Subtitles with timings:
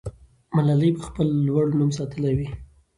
[0.55, 2.47] ملالۍ به خپل لوړ نوم ساتلی وي.